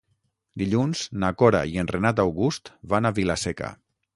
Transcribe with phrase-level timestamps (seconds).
[0.61, 3.71] Dilluns na Cora i en Renat August van a Vila-seca.